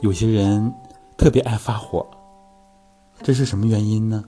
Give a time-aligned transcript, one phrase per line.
[0.00, 0.72] 有些人
[1.16, 2.06] 特别爱发火，
[3.22, 4.24] 这是什么原因呢？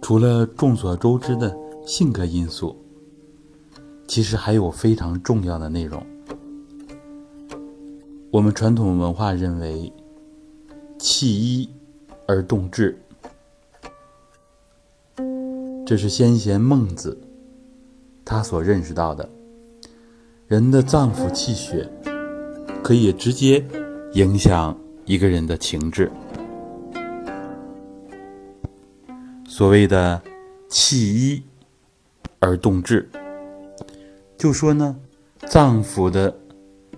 [0.00, 2.76] 除了众所周知的性格因素，
[4.06, 6.00] 其实还有非常重要的内容。
[8.30, 9.92] 我们传统文化认为，
[10.98, 11.68] 气一
[12.28, 12.96] 而动志，
[15.86, 17.16] 这是先贤孟子
[18.24, 19.28] 他所认识到的，
[20.48, 21.88] 人的脏腑气血。
[22.82, 23.64] 可以直接
[24.12, 26.08] 影响一个人的情志。
[29.48, 30.22] 所谓的
[30.70, 31.42] “气一
[32.38, 33.10] 而动志”，
[34.38, 34.96] 就说呢，
[35.48, 36.32] 脏腑的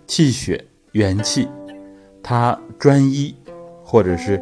[0.06, 1.48] 气血元气，
[2.22, 3.34] 它专一，
[3.82, 4.38] 或者是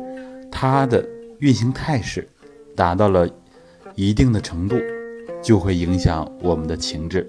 [0.50, 1.08] 它的
[1.38, 2.28] 运行态势
[2.74, 3.28] 达到了
[3.96, 4.76] 一定的程度，
[5.42, 7.28] 就会影响我们的情志。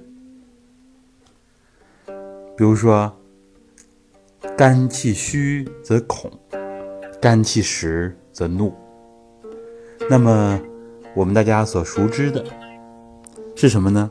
[2.56, 3.12] 比如说。
[4.56, 6.32] 肝气虚则恐，
[7.20, 8.74] 肝气实则怒。
[10.10, 10.60] 那么，
[11.16, 12.44] 我们大家所熟知的
[13.56, 14.10] 是什么呢？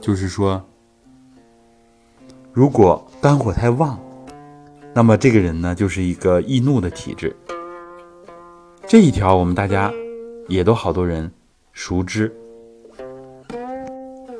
[0.00, 0.62] 就是说，
[2.52, 3.98] 如果肝火太旺，
[4.94, 7.34] 那么这个人呢，就是一个易怒的体质。
[8.86, 9.92] 这一条，我们大家
[10.48, 11.30] 也都好多人
[11.72, 12.34] 熟知。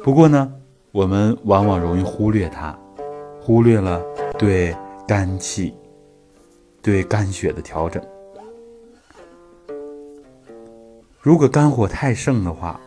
[0.02, 0.52] 不过呢，
[0.92, 2.78] 我们往往容易忽略它，
[3.40, 4.02] 忽略了。
[4.38, 4.77] 对
[5.08, 5.74] 肝气、
[6.82, 8.04] 对肝血的调整，
[11.22, 12.78] 如果肝火太盛的话，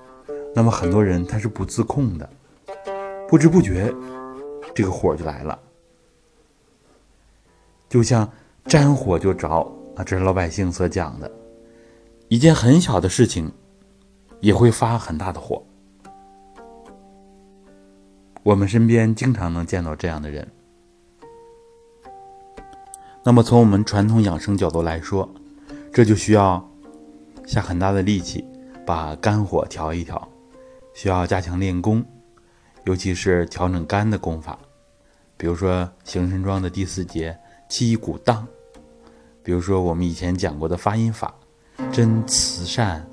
[0.53, 2.29] 那么很多人他是不自控的，
[3.27, 3.91] 不知不觉
[4.75, 5.57] 这个火就来了，
[7.89, 8.29] 就像
[8.65, 9.49] 沾火就着
[9.95, 11.31] 啊，这是老百姓所讲的，
[12.29, 13.51] 一件很小的事情
[14.39, 15.65] 也会发很大的火。
[18.43, 20.47] 我们身边经常能见到这样的人。
[23.23, 25.27] 那么从我们传统养生角度来说，
[25.91, 26.63] 这就需要
[27.47, 28.45] 下很大的力气
[28.85, 30.29] 把肝火调一调，
[30.93, 32.05] 需要加强练功，
[32.83, 34.57] 尤其是调整肝的功法，
[35.35, 37.35] 比如说行神桩的第四节
[37.67, 38.47] 气鼓荡，
[39.41, 41.33] 比如说我们以前讲过的发音法，
[41.91, 43.07] 真慈善，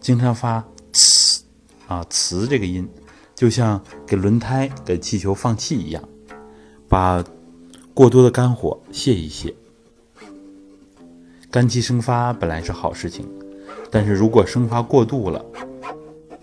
[0.00, 0.62] 经常发
[0.92, 1.40] 呲
[1.86, 2.88] 啊呲这个音，
[3.34, 6.02] 就像给轮胎给气球放气一样，
[6.88, 7.24] 把。
[7.94, 9.52] 过多的肝火泄一泄，
[11.50, 13.28] 肝气生发本来是好事情，
[13.90, 15.44] 但是如果生发过度了，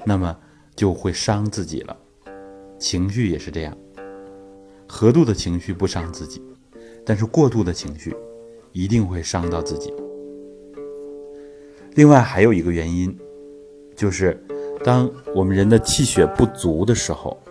[0.03, 0.37] 那么
[0.75, 1.95] 就会伤自己了。
[2.77, 3.73] 情绪也是这样，
[4.85, 6.41] 合度的情绪不伤自己，
[7.05, 8.13] 但是过度的情绪
[8.73, 9.93] 一定会伤到自己。
[11.95, 13.17] 另外还有一个原因，
[13.95, 14.37] 就是
[14.83, 17.41] 当我们人的气血不足的时候，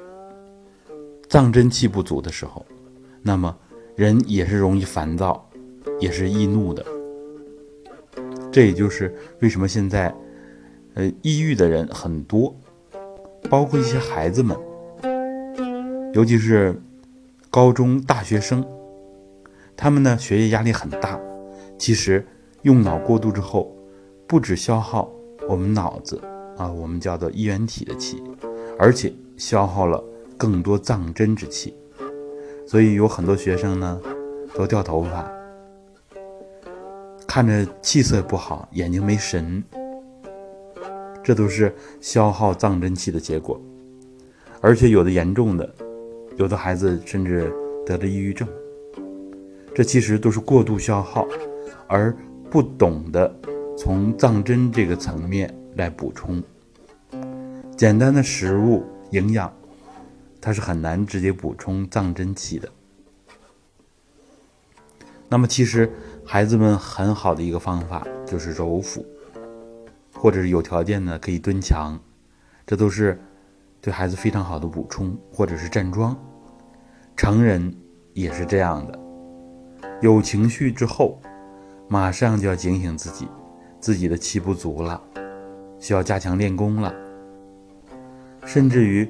[1.28, 2.64] 脏真气不足的时候，
[3.22, 3.56] 那么。
[3.96, 5.48] 人也是容易烦躁，
[6.00, 6.84] 也是易怒的。
[8.50, 10.12] 这也就是为什么现在，
[10.94, 12.52] 呃，抑郁的人很多，
[13.48, 14.58] 包括一些孩子们，
[16.12, 16.74] 尤其是
[17.50, 18.66] 高中大学生，
[19.76, 21.20] 他们呢学业压力很大。
[21.78, 22.26] 其实
[22.62, 23.73] 用脑过度之后，
[24.34, 25.08] 不止消耗
[25.48, 26.20] 我们脑子
[26.56, 28.20] 啊，我们叫做衣元体的气，
[28.76, 30.02] 而且消耗了
[30.36, 31.72] 更多脏真之气。
[32.66, 34.00] 所以有很多学生呢，
[34.52, 35.30] 都掉头发，
[37.28, 39.62] 看着气色不好，眼睛没神，
[41.22, 43.62] 这都是消耗脏真气的结果。
[44.60, 45.72] 而且有的严重的，
[46.38, 47.54] 有的孩子甚至
[47.86, 48.48] 得了抑郁症，
[49.72, 51.24] 这其实都是过度消耗，
[51.86, 52.12] 而
[52.50, 53.32] 不懂得
[53.76, 56.42] 从藏真这个层面来补充。
[57.76, 59.52] 简单的食物营养。
[60.40, 62.68] 它是很难直接补充藏真气的。
[65.26, 65.90] 那么，其实
[66.22, 69.06] 孩子们很好的一个方法就是揉腹，
[70.12, 71.98] 或者是有条件的可以蹲墙，
[72.66, 73.18] 这都是
[73.80, 76.14] 对孩子非常好的补充，或者是站桩。
[77.16, 77.74] 成人
[78.12, 79.00] 也是这样的，
[80.02, 81.18] 有情绪之后，
[81.88, 83.26] 马上就要警醒自己，
[83.84, 84.98] 自己的气不足了，
[85.78, 86.94] 需要加强练功了，
[88.46, 89.06] 甚至于。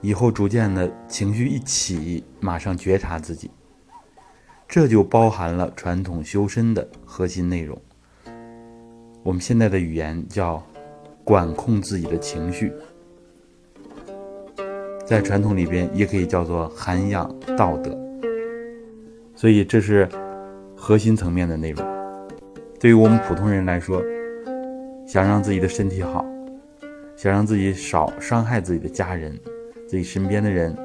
[0.00, 3.48] 以后逐渐的情绪一起，马上觉察自己，
[4.68, 7.80] 这就包含了传统修身的核心内容。
[9.22, 10.60] 我们现在的语言叫
[11.22, 12.72] 管控自己的情绪，
[15.06, 17.96] 在传统里边也可以叫做涵养道德。
[19.36, 20.08] 所以这是
[20.76, 21.91] 核心层面的内容。
[22.82, 24.02] 对于我们普通人来说，
[25.06, 26.26] 想让自己的身体好，
[27.14, 29.38] 想让自己少伤害自己的家人、
[29.86, 30.76] 自己身边的人，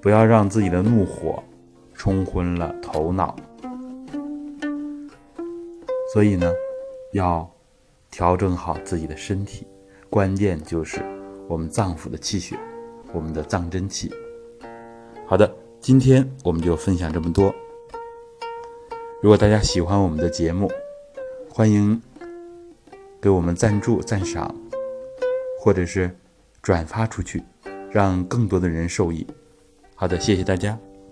[0.00, 1.42] 不要让自己的怒火
[1.92, 3.34] 冲昏了头脑。
[6.14, 6.52] 所以呢，
[7.12, 7.50] 要
[8.08, 9.66] 调整好自己的身体，
[10.08, 11.00] 关键就是
[11.48, 12.56] 我们脏腑的气血，
[13.12, 14.14] 我们的脏真气。
[15.26, 17.52] 好的，今天我们就分享这么多。
[19.22, 20.70] 如果大家喜欢我们的节目，
[21.48, 22.00] 欢迎
[23.20, 24.54] 给我们赞助、赞赏，
[25.58, 26.14] 或者是
[26.60, 27.42] 转发出去，
[27.90, 29.26] 让更多的人受益。
[29.94, 30.78] 好的，谢谢大家。